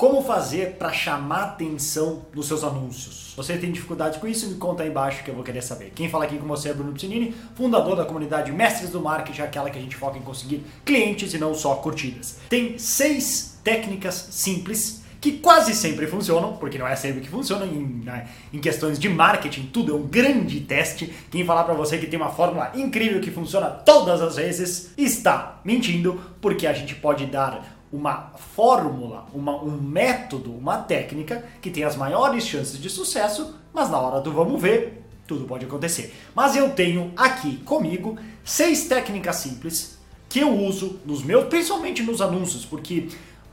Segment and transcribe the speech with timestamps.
[0.00, 3.34] Como fazer para chamar atenção nos seus anúncios?
[3.36, 4.48] Você tem dificuldade com isso?
[4.48, 5.92] Me conta aí embaixo que eu vou querer saber.
[5.94, 9.68] Quem fala aqui com você é Bruno Piscinini, fundador da comunidade Mestres do Marketing, aquela
[9.68, 12.38] que a gente foca em conseguir clientes e não só curtidas.
[12.48, 18.00] Tem seis técnicas simples que quase sempre funcionam, porque não é sempre que funcionam em,
[18.02, 21.12] né, em questões de marketing, tudo é um grande teste.
[21.30, 25.60] Quem falar para você que tem uma fórmula incrível que funciona todas as vezes está
[25.62, 31.84] mentindo, porque a gente pode dar uma fórmula, uma, um método, uma técnica que tem
[31.84, 36.14] as maiores chances de sucesso, mas na hora do vamos ver, tudo pode acontecer.
[36.34, 39.98] Mas eu tenho aqui comigo seis técnicas simples
[40.28, 43.08] que eu uso nos meus, principalmente nos anúncios, porque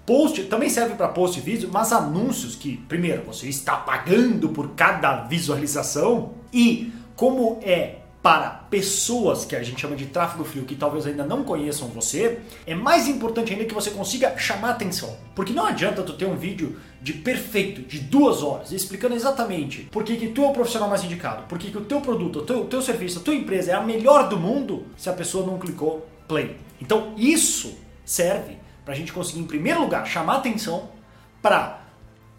[0.06, 4.70] post também serve para post e vídeo, mas anúncios que, primeiro, você está pagando por
[4.70, 7.96] cada visualização e como é
[8.28, 12.42] para pessoas que a gente chama de tráfego frio, que talvez ainda não conheçam você,
[12.66, 15.16] é mais importante ainda que você consiga chamar atenção.
[15.34, 20.04] Porque não adianta tu ter um vídeo de perfeito, de duas horas, explicando exatamente por
[20.04, 22.42] que, que tu é o profissional mais indicado, por que, que o teu produto, o
[22.42, 25.48] teu, o teu serviço, a tua empresa é a melhor do mundo se a pessoa
[25.48, 26.58] não clicou play.
[26.82, 30.90] Então isso serve para a gente conseguir, em primeiro lugar, chamar atenção
[31.42, 31.80] para,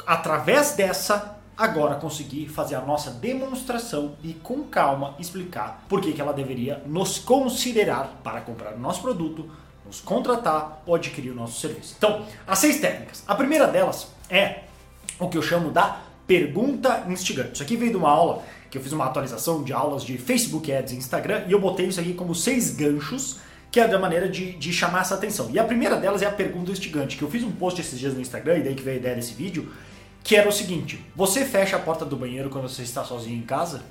[0.07, 6.21] através dessa agora conseguir fazer a nossa demonstração e com calma explicar por que, que
[6.21, 9.51] ela deveria nos considerar para comprar o nosso produto,
[9.85, 11.97] nos contratar ou adquirir o nosso serviço.
[11.99, 13.25] Então, as seis técnicas.
[13.27, 14.61] A primeira delas é
[15.19, 17.55] o que eu chamo da pergunta instigante.
[17.55, 20.73] Isso aqui veio de uma aula que eu fiz uma atualização de aulas de Facebook
[20.73, 24.29] Ads e Instagram e eu botei isso aqui como seis ganchos que é da maneira
[24.29, 25.51] de, de chamar essa atenção.
[25.51, 28.15] E a primeira delas é a pergunta instigante, que eu fiz um post esses dias
[28.15, 29.71] no Instagram, e daí que veio a ideia desse vídeo,
[30.29, 33.47] que era o seguinte: você fecha a porta do banheiro quando você está sozinho em
[33.47, 33.83] casa?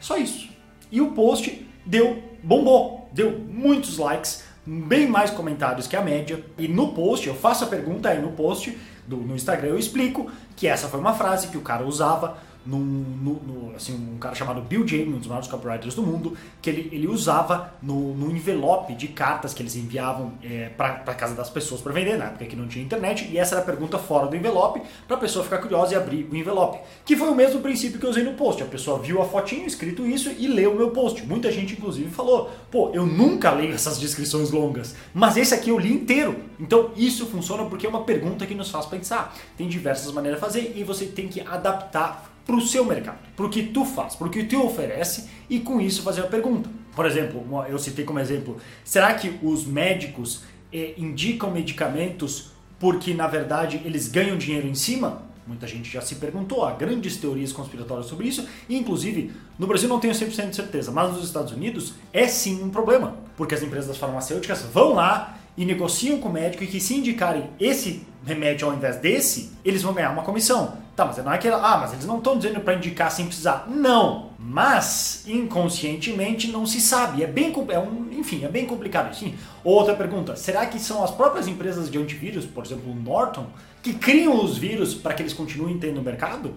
[0.00, 0.48] Só isso.
[0.90, 6.44] E o post deu bombou, deu muitos likes, bem mais comentários que a média.
[6.58, 8.76] E no post, eu faço a pergunta aí no post
[9.06, 13.72] do, no Instagram, eu explico que essa foi uma frase que o cara usava num,
[13.74, 17.06] assim, um cara chamado Bill James, um dos maiores copywriters do mundo, que ele, ele
[17.06, 21.92] usava no, no envelope de cartas que eles enviavam é, para casa das pessoas para
[21.92, 24.82] vender, na época que não tinha internet, e essa era a pergunta fora do envelope,
[25.06, 26.78] para a pessoa ficar curiosa e abrir o envelope.
[27.04, 28.62] Que foi o mesmo princípio que eu usei no post.
[28.62, 31.24] A pessoa viu a fotinho, escrito isso, e leu o meu post.
[31.24, 35.78] Muita gente, inclusive, falou: pô, eu nunca leio essas descrições longas, mas esse aqui eu
[35.78, 36.36] li inteiro.
[36.58, 39.34] Então isso funciona porque é uma pergunta que nos faz pensar.
[39.56, 43.44] Tem diversas maneiras de fazer e você tem que adaptar para o seu mercado, para
[43.44, 46.70] o que tu faz, para o que tu oferece e com isso fazer a pergunta.
[46.94, 53.26] Por exemplo, eu citei como exemplo, será que os médicos eh, indicam medicamentos porque na
[53.26, 55.22] verdade eles ganham dinheiro em cima?
[55.46, 59.88] Muita gente já se perguntou, há grandes teorias conspiratórias sobre isso, e inclusive no Brasil
[59.88, 63.62] não tenho 100% de certeza, mas nos Estados Unidos é sim um problema, porque as
[63.62, 68.66] empresas farmacêuticas vão lá e negociam com o médico e que se indicarem esse remédio
[68.66, 70.78] ao invés desse, eles vão ganhar uma comissão.
[70.96, 73.66] Tá, mas não é que ah, mas eles não estão dizendo para indicar sem precisar.
[73.68, 77.22] Não, mas inconscientemente não se sabe.
[77.22, 79.14] É bem, é um, enfim, é bem complicado.
[79.14, 79.34] Sim.
[79.62, 83.46] Outra pergunta: será que são as próprias empresas de antivírus, por exemplo, o Norton,
[83.82, 86.54] que criam os vírus para que eles continuem tendo no mercado?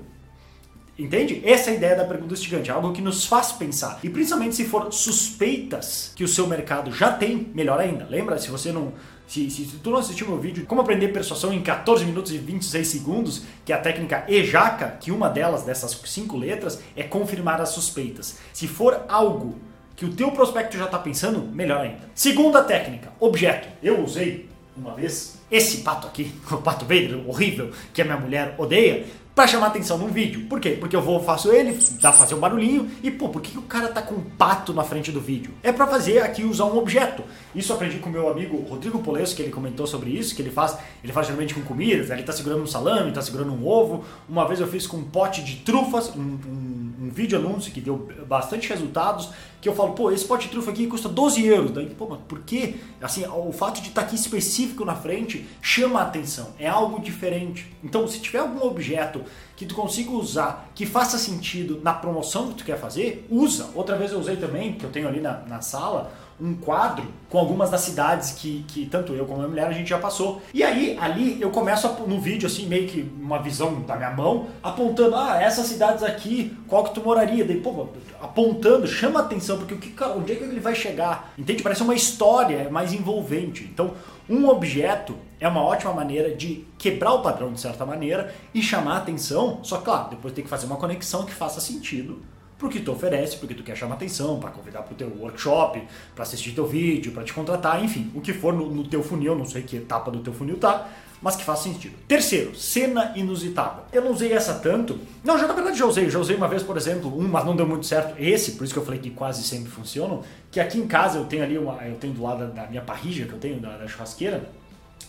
[0.99, 1.41] Entende?
[1.45, 3.99] Essa é a ideia da pergunta instigante, algo que nos faz pensar.
[4.03, 8.05] E principalmente se for suspeitas que o seu mercado já tem, melhor ainda.
[8.09, 8.37] Lembra?
[8.37, 8.91] Se você não.
[9.25, 12.37] Se, se, se tu não assistiu meu vídeo Como aprender persuasão em 14 minutos e
[12.39, 17.61] 26 segundos, que é a técnica EJACA, que uma delas, dessas cinco letras, é confirmar
[17.61, 18.37] as suspeitas.
[18.51, 19.55] Se for algo
[19.95, 22.09] que o teu prospecto já está pensando, melhor ainda.
[22.13, 23.69] Segunda técnica, objeto.
[23.81, 28.55] Eu usei uma vez esse pato aqui, o pato Vader, horrível, que a minha mulher
[28.57, 29.05] odeia,
[29.39, 30.47] para chamar atenção num vídeo.
[30.49, 30.71] Por quê?
[30.71, 33.61] Porque eu vou, faço ele, dá pra fazer um barulhinho e, pô, por que, o
[33.61, 35.53] cara tá com um pato na frente do vídeo?
[35.63, 37.23] É para fazer aqui usar um objeto.
[37.55, 40.77] Isso aprendi com meu amigo Rodrigo Polesso, que ele comentou sobre isso, que ele faz,
[41.01, 44.03] ele faz geralmente com comidas, ele tá segurando um salame, tá segurando um ovo.
[44.27, 47.81] Uma vez eu fiz com um pote de trufas, um, um, um vídeo anúncio que
[47.81, 51.71] deu bastante resultados, que eu falo, pô, esse pote de trufa aqui custa 12 euros.
[51.71, 52.75] Daí, pô, mas por quê?
[53.01, 57.01] Assim, o fato de estar tá aqui específico na frente chama a atenção, é algo
[57.01, 57.75] diferente.
[57.83, 59.23] Então, se tiver algum objeto
[59.57, 63.69] que tu consiga usar, que faça sentido na promoção que tu quer fazer, usa.
[63.75, 67.37] Outra vez eu usei também, que eu tenho ali na, na sala, um quadro com
[67.37, 70.41] algumas das cidades que, que tanto eu como a minha mulher a gente já passou.
[70.53, 74.11] E aí, ali, eu começo a, no vídeo, assim, meio que uma visão da minha
[74.11, 77.45] mão, apontando, ah, essas cidades aqui, qual que tu moraria?
[77.45, 77.87] Daí, pô,
[78.21, 81.33] apontando, chama atenção, porque o que, onde é que ele vai chegar?
[81.37, 81.61] Entende?
[81.61, 83.63] Parece uma história mais envolvente.
[83.63, 83.93] Então,
[84.29, 88.97] um objeto é uma ótima maneira de quebrar o padrão de certa maneira e chamar
[88.97, 92.21] atenção, só claro, depois tem que fazer uma conexão que faça sentido
[92.59, 95.09] para o que tu oferece, porque tu quer chamar atenção, para convidar para o teu
[95.17, 95.81] workshop,
[96.13, 99.33] para assistir teu vídeo, para te contratar, enfim, o que for no, no, teu funil,
[99.33, 100.89] não sei que etapa do teu funil tá,
[101.21, 101.95] mas que faz sentido.
[102.05, 103.83] Terceiro, cena inusitada.
[103.93, 104.99] Eu não usei essa tanto.
[105.23, 106.09] Não, já na verdade já usei.
[106.09, 108.15] Já usei uma vez, por exemplo, um, mas não deu muito certo.
[108.17, 110.21] Esse, por isso que eu falei que quase sempre funcionam.
[110.49, 111.75] Que aqui em casa eu tenho ali uma.
[111.85, 114.49] Eu tenho do lado da minha parrija que eu tenho, da, da churrasqueira,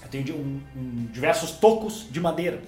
[0.02, 2.60] eu tenho um, um, diversos tocos de madeira.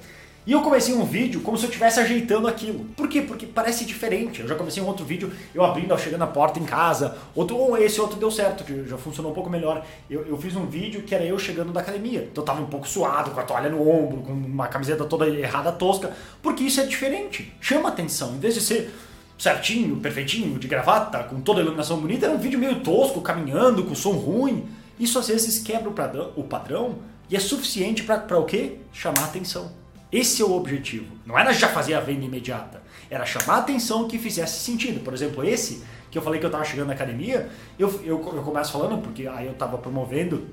[0.45, 2.85] E eu comecei um vídeo como se eu estivesse ajeitando aquilo.
[2.97, 3.23] Por quê?
[3.23, 4.41] Porque parece diferente.
[4.41, 7.17] Eu já comecei um outro vídeo, eu abrindo, chegando na porta em casa.
[7.33, 9.87] Outro, ou esse outro deu certo, que já funcionou um pouco melhor.
[10.11, 12.29] Eu, eu fiz um vídeo que era eu chegando da academia.
[12.31, 15.29] Então eu tava um pouco suado, com a toalha no ombro, com uma camiseta toda
[15.29, 16.13] errada, tosca.
[16.43, 17.53] Porque isso é diferente.
[17.61, 18.35] Chama atenção.
[18.35, 18.93] Em vez de ser
[19.39, 23.85] certinho, perfeitinho, de gravata, com toda a iluminação bonita, era um vídeo meio tosco, caminhando,
[23.85, 24.67] com som ruim.
[24.99, 26.99] Isso às vezes quebra o padrão
[27.31, 28.79] e é suficiente para o quê?
[28.93, 29.82] Chamar atenção.
[30.13, 31.07] Esse é o objetivo.
[31.25, 32.83] Não era já fazer a venda imediata.
[33.09, 35.03] Era chamar a atenção que fizesse sentido.
[35.03, 37.49] Por exemplo, esse que eu falei que eu estava chegando na academia,
[37.79, 40.47] eu, eu, eu começo falando, porque aí eu estava promovendo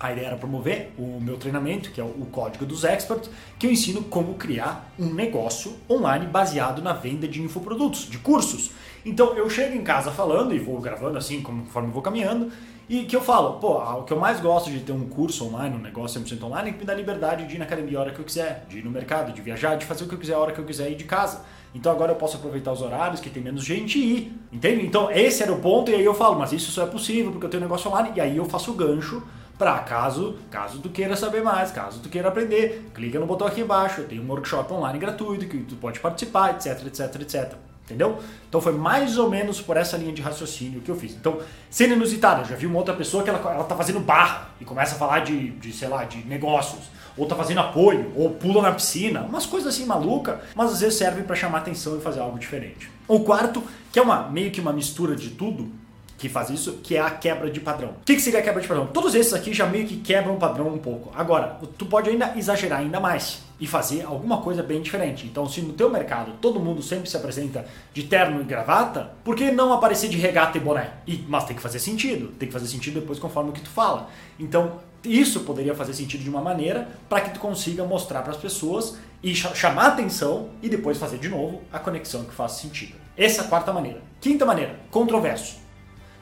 [0.00, 3.70] a ideia era promover o meu treinamento, que é o Código dos Experts, que eu
[3.70, 8.70] ensino como criar um negócio online baseado na venda de infoprodutos, de cursos.
[9.04, 12.50] Então eu chego em casa falando e vou gravando assim, conforme vou caminhando,
[12.88, 15.76] e que eu falo, pô, o que eu mais gosto de ter um curso online,
[15.76, 18.10] um negócio 100% online, é que me dá liberdade de ir na academia a hora
[18.10, 20.34] que eu quiser, de ir no mercado, de viajar, de fazer o que eu quiser
[20.34, 21.44] a hora que eu quiser ir de casa.
[21.72, 24.84] Então agora eu posso aproveitar os horários que tem menos gente e ir, entende?
[24.84, 27.46] Então esse era o ponto e aí eu falo, mas isso só é possível porque
[27.46, 29.22] eu tenho um negócio online e aí eu faço o gancho
[29.56, 33.60] para caso, caso tu queira saber mais, caso tu queira aprender, clica no botão aqui
[33.60, 37.69] embaixo, tem um workshop online gratuito que tu pode participar, etc, etc, etc.
[37.90, 38.20] Entendeu?
[38.48, 41.12] Então foi mais ou menos por essa linha de raciocínio que eu fiz.
[41.12, 44.50] Então, sendo inusitado, eu já vi uma outra pessoa que ela, ela tá fazendo barra
[44.60, 46.84] e começa a falar de, de, sei lá, de negócios,
[47.16, 50.96] ou tá fazendo apoio, ou pula na piscina, umas coisas assim maluca, mas às vezes
[50.96, 52.88] serve para chamar atenção e fazer algo diferente.
[53.08, 53.60] O quarto,
[53.92, 55.68] que é uma meio que uma mistura de tudo,
[56.16, 57.88] que faz isso, que é a quebra de padrão.
[57.88, 58.86] O que, que seria a quebra de padrão?
[58.86, 61.10] Todos esses aqui já meio que quebram o padrão um pouco.
[61.16, 65.26] Agora, tu pode ainda exagerar ainda mais e fazer alguma coisa bem diferente.
[65.26, 69.36] Então, se no teu mercado todo mundo sempre se apresenta de terno e gravata, por
[69.36, 70.94] que não aparecer de regata e boné?
[71.06, 72.28] E, mas tem que fazer sentido.
[72.38, 74.08] Tem que fazer sentido depois conforme o que tu fala.
[74.38, 78.38] Então, isso poderia fazer sentido de uma maneira para que tu consiga mostrar para as
[78.38, 82.94] pessoas e chamar atenção e depois fazer de novo a conexão que faz sentido.
[83.16, 84.02] Essa é a quarta maneira.
[84.20, 85.58] Quinta maneira, controverso.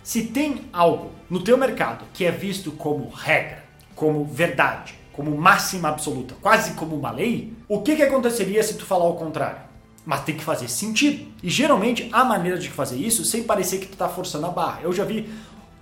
[0.02, 3.64] Se tem algo no teu mercado que é visto como regra,
[3.94, 8.86] como verdade, como máxima absoluta, quase como uma lei, o que, que aconteceria se tu
[8.86, 9.58] falar o contrário?
[10.06, 11.26] Mas tem que fazer sentido.
[11.42, 14.82] E geralmente a maneira de fazer isso sem parecer que tu está forçando a barra.
[14.84, 15.28] Eu já vi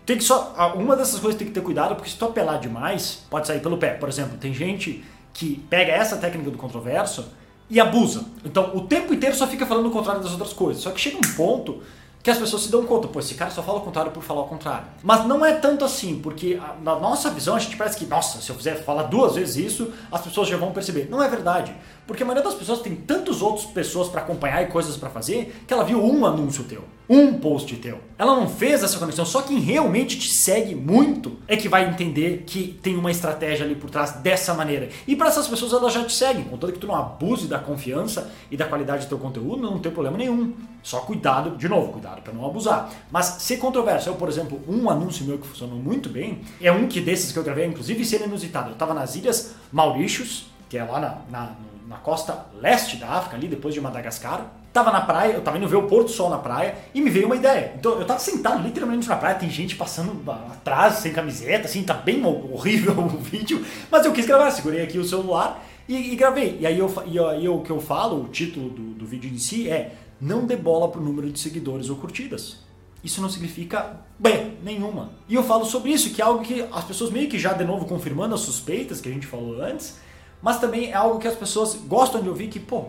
[0.06, 3.26] tem que só uma dessas coisas tem que ter cuidado porque se tu apelar demais
[3.28, 3.90] pode sair pelo pé.
[3.90, 5.04] Por exemplo, tem gente
[5.34, 7.26] que pega essa técnica do controverso
[7.68, 8.24] e abusa.
[8.42, 10.82] Então o tempo inteiro só fica falando o contrário das outras coisas.
[10.82, 11.82] Só que chega um ponto
[12.26, 14.40] que as pessoas se dão conta, pô, esse cara só fala o contrário por falar
[14.40, 14.88] o contrário.
[15.00, 18.50] Mas não é tanto assim, porque na nossa visão a gente parece que, nossa, se
[18.50, 21.06] eu fizer falar duas vezes isso, as pessoas já vão perceber.
[21.08, 21.72] Não é verdade.
[22.04, 25.62] Porque a maioria das pessoas tem tantas outras pessoas para acompanhar e coisas para fazer
[25.68, 28.00] que ela viu um anúncio teu, um post teu.
[28.18, 32.44] Ela não fez essa conexão, só quem realmente te segue muito é que vai entender
[32.46, 34.88] que tem uma estratégia ali por trás dessa maneira.
[35.06, 38.30] E para essas pessoas elas já te seguem, contanto que tu não abuse da confiança
[38.50, 40.54] e da qualidade do teu conteúdo, não tem problema nenhum.
[40.82, 42.90] Só cuidado, de novo, cuidado para não abusar.
[43.10, 46.86] Mas se controverso, eu, por exemplo, um anúncio meu que funcionou muito bem, é um
[46.86, 48.68] que desses que eu gravei, inclusive, ser inusitado.
[48.68, 51.52] Eu estava nas Ilhas Maurícios, que é lá na, na,
[51.88, 54.46] na costa leste da África, ali depois de Madagascar.
[54.72, 57.08] Tava na praia, eu tava indo ver o pôr do sol na praia e me
[57.08, 57.72] veio uma ideia.
[57.78, 61.94] Então eu tava sentado literalmente na praia, tem gente passando atrás sem camiseta, assim, tá
[61.94, 66.58] bem horrível o vídeo, mas eu quis gravar, segurei aqui o celular e, e gravei.
[66.60, 69.38] E aí eu, e aí o que eu falo, o título do, do vídeo em
[69.38, 72.64] si é não dê bola pro número de seguidores ou curtidas.
[73.04, 75.12] Isso não significa bem nenhuma.
[75.28, 77.64] E eu falo sobre isso, que é algo que as pessoas meio que já de
[77.64, 79.98] novo confirmando as suspeitas que a gente falou antes,
[80.46, 82.84] mas também é algo que as pessoas gostam de ouvir que, pô,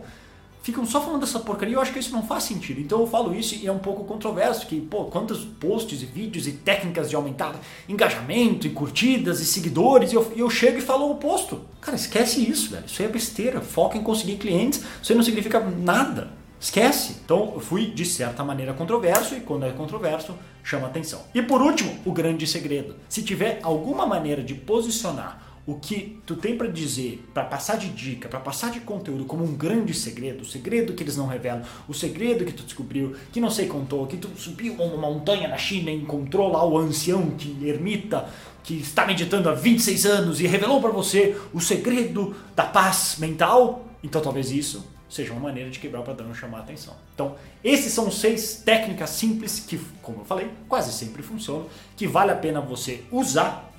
[0.62, 2.80] ficam só falando dessa porcaria, eu acho que isso não faz sentido.
[2.80, 6.46] Então eu falo isso e é um pouco controverso, que, pô, quantos posts e vídeos
[6.46, 7.56] e técnicas de aumentar
[7.90, 11.62] engajamento e curtidas e seguidores, e eu, eu chego e falo o oposto.
[11.82, 12.86] Cara, esquece isso, velho.
[12.86, 13.60] Isso aí é besteira.
[13.60, 16.30] Foca em conseguir clientes, isso aí não significa nada.
[16.60, 17.16] Esquece.
[17.26, 21.24] Então eu fui de certa maneira controverso e quando é controverso chama atenção.
[21.34, 22.96] E por último, o grande segredo.
[23.10, 27.90] Se tiver alguma maneira de posicionar o que tu tem para dizer, para passar de
[27.90, 31.62] dica, para passar de conteúdo como um grande segredo, o segredo que eles não revelam,
[31.90, 35.58] o segredo que tu descobriu, que não sei contou, que tu subiu uma montanha na
[35.58, 38.30] China e encontrou lá o ancião que ermita
[38.64, 43.86] que está meditando há 26 anos e revelou para você o segredo da paz mental,
[44.02, 46.94] então talvez isso seja uma maneira de quebrar o padrão e chamar a atenção.
[47.14, 52.32] Então, esses são seis técnicas simples que, como eu falei, quase sempre funcionam, que vale
[52.32, 53.72] a pena você usar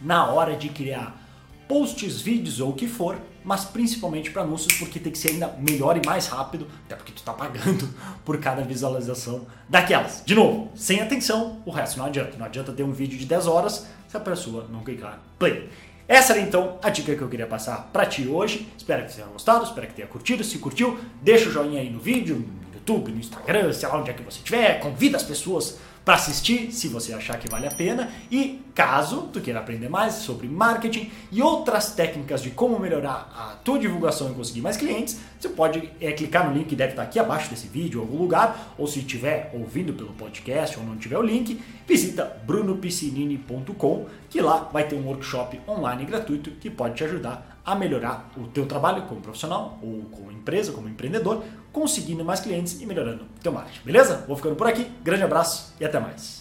[0.00, 1.27] na hora de criar
[1.68, 5.54] posts, vídeos ou o que for, mas principalmente para anúncios porque tem que ser ainda
[5.58, 7.88] melhor e mais rápido, até porque tu está pagando
[8.24, 10.22] por cada visualização daquelas.
[10.24, 12.36] De novo, sem atenção, o resto não adianta.
[12.36, 15.68] Não adianta ter um vídeo de 10 horas se a pessoa não clicar play.
[16.08, 18.66] Essa era então a dica que eu queria passar para ti hoje.
[18.78, 20.42] Espero que você tenha gostado, espero que tenha curtido.
[20.42, 22.48] Se curtiu, deixa o joinha aí no vídeo,
[22.88, 24.80] YouTube, no Instagram, sei lá onde é que você estiver.
[24.80, 28.10] Convida as pessoas para assistir, se você achar que vale a pena.
[28.30, 33.56] E caso tu queira aprender mais sobre marketing e outras técnicas de como melhorar a
[33.62, 37.02] tua divulgação e conseguir mais clientes, você pode é, clicar no link que deve estar
[37.02, 40.96] aqui abaixo desse vídeo, em algum lugar, ou se estiver ouvindo pelo podcast ou não
[40.96, 46.94] tiver o link, visita brunopiscinini.com, que lá vai ter um workshop online gratuito que pode
[46.94, 52.24] te ajudar a melhorar o teu trabalho como profissional ou como empresa, como empreendedor, conseguindo
[52.24, 53.84] mais clientes e melhorando o teu marketing.
[53.84, 54.24] Beleza?
[54.26, 54.90] Vou ficando por aqui.
[55.02, 56.37] Grande abraço e até mais.